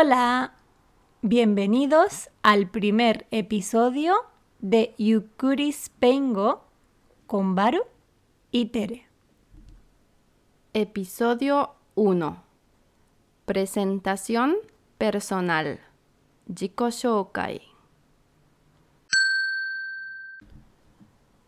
[0.00, 0.52] Hola,
[1.22, 4.14] bienvenidos al primer episodio
[4.60, 6.62] de Yukuris Pengo
[7.26, 7.82] con Baru
[8.52, 9.08] y Tere.
[10.72, 12.44] Episodio 1.
[13.44, 14.54] Presentación
[14.98, 15.80] personal.
[16.54, 17.60] Jiko Shokai.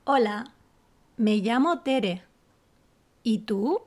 [0.03, 0.53] Hola,
[1.17, 2.25] me llamo Tere.
[3.22, 3.80] ¿Y tú?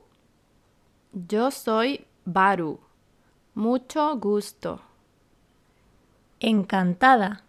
[1.12, 2.83] Yo soy Baru.
[3.56, 4.80] Mucho gusto.
[6.40, 7.44] Encantada.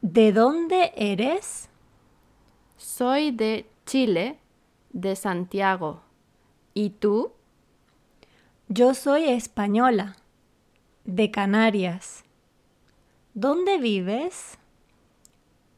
[0.00, 1.68] ¿De dónde eres?
[2.78, 4.40] Soy de Chile,
[4.90, 6.00] de Santiago.
[6.74, 7.30] ¿Y tú?
[8.66, 10.16] Yo soy española,
[11.04, 12.24] de Canarias.
[13.34, 14.58] ¿Dónde vives?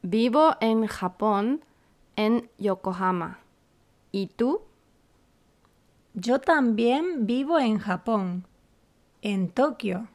[0.00, 1.62] Vivo en Japón,
[2.16, 3.40] en Yokohama.
[4.12, 4.62] ¿Y tú?
[6.14, 8.46] Yo también vivo en Japón,
[9.24, 10.06] en Tokio.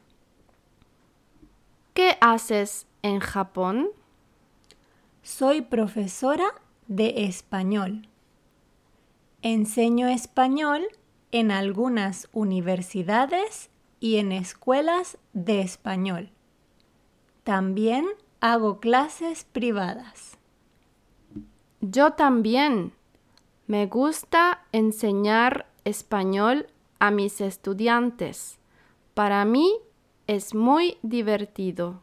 [1.94, 3.88] ¿Qué haces en Japón?
[5.22, 6.54] Soy profesora
[6.86, 8.08] de español.
[9.42, 10.86] Enseño español
[11.32, 16.30] en algunas universidades y en escuelas de español.
[17.42, 18.06] También
[18.40, 20.38] hago clases privadas.
[21.80, 22.92] Yo también.
[23.66, 28.59] Me gusta enseñar español a mis estudiantes.
[29.14, 29.72] Para mí
[30.26, 32.00] es muy divertido.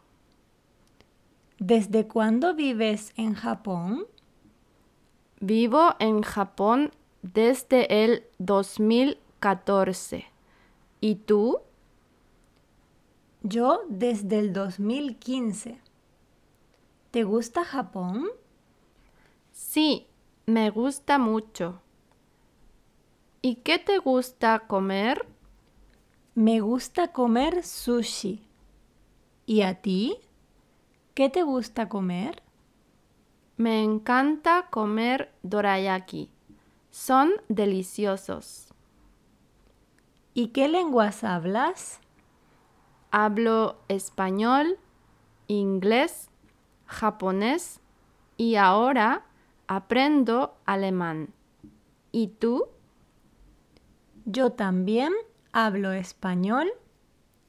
[1.59, 4.05] ¿Desde cuándo vives en Japón?
[5.39, 6.91] Vivo en Japón
[7.21, 10.25] desde el 2014.
[10.99, 11.61] ¿Y tú?
[13.43, 15.79] Yo desde el 2015.
[17.11, 18.27] ¿Te gusta Japón?
[19.51, 20.07] Sí,
[20.45, 21.81] me gusta mucho.
[23.41, 25.25] ¿Y qué te gusta comer?
[26.37, 28.43] Me gusta comer sushi.
[29.47, 30.19] ¿Y a ti?
[31.15, 32.43] ¿Qué te gusta comer?
[33.57, 36.29] Me encanta comer dorayaki.
[36.91, 38.67] Son deliciosos.
[40.35, 42.01] ¿Y qué lenguas hablas?
[43.09, 44.77] Hablo español,
[45.47, 46.29] inglés,
[46.85, 47.79] japonés
[48.37, 49.25] y ahora
[49.65, 51.33] aprendo alemán.
[52.11, 52.67] ¿Y tú?
[54.25, 55.13] Yo también
[55.51, 56.67] hablo español,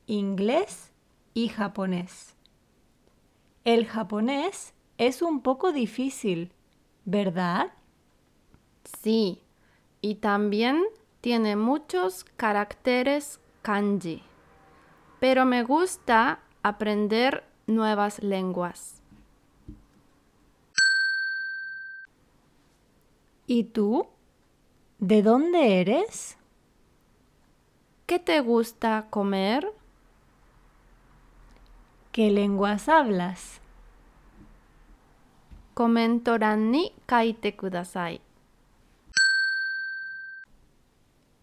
[0.06, 0.92] inglés
[1.34, 2.34] y japonés.
[3.64, 6.52] El japonés es un poco difícil,
[7.04, 7.72] ¿verdad?
[9.02, 9.42] Sí,
[10.00, 10.82] y también
[11.20, 14.22] tiene muchos caracteres kanji.
[15.20, 19.02] Pero me gusta aprender nuevas lenguas.
[23.46, 24.06] ¿Y tú?
[24.98, 26.38] ¿De dónde eres?
[28.08, 29.70] ¿Qué te gusta comer?
[32.10, 33.60] ¿Qué lenguas hablas?
[35.74, 38.22] Comentoran ni kaite kudasai.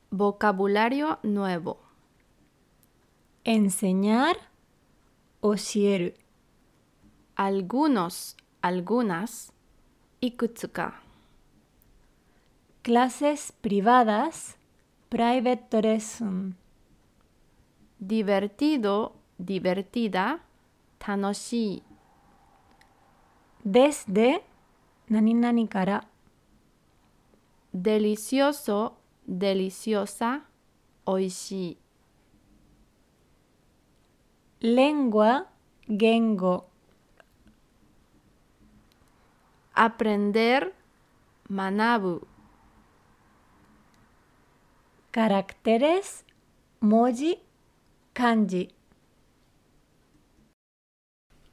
[0.09, 1.77] Vocabulario nuevo.
[3.43, 4.35] Enseñar
[5.41, 5.57] o
[7.35, 9.53] Algunos, algunas.
[10.19, 10.99] Ikutsuka.
[12.81, 14.57] Clases privadas
[15.09, 15.67] Private
[17.99, 20.39] Divertido, divertida,
[20.97, 21.83] tanoshi.
[23.63, 24.41] Desde,
[25.09, 26.01] nani nani kara.
[27.71, 30.41] Delicioso, deliciosa,
[31.05, 31.77] oishi.
[34.61, 35.47] Lengua,
[35.87, 36.65] gengo.
[39.75, 40.73] Aprender,
[41.49, 42.34] manabu.
[45.15, 45.35] 学ぶ。
[45.65, 46.25] Caracteres,
[46.81, 47.39] moji,
[48.13, 48.73] kanji.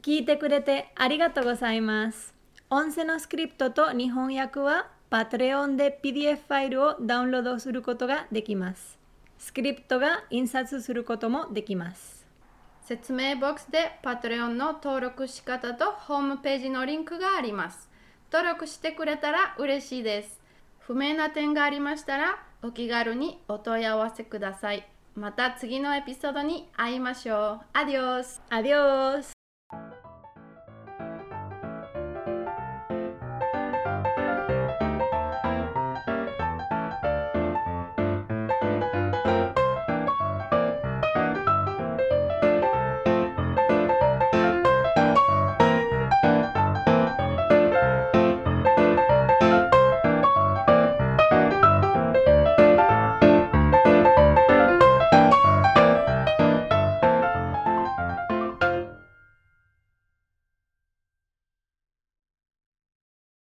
[0.02, 2.34] 聞いてくれてありがとうございます。
[2.70, 8.98] 音声のスクリプトと日本訳は Patreon で PDF ファイルをダウンロードすることができます。
[9.38, 12.26] スクリプトが印刷することもできます。
[12.82, 17.88] 説明ボックスで Patreon の登録仕方とホームページのリンクがあります。
[18.32, 20.40] 登録してくれたら嬉しいです。
[20.80, 24.86] 不明な点がありましたらお気軽にお問い合わせください。
[25.16, 27.60] また次のエピソードに会いましょう。
[27.72, 29.41] アディオスアディオス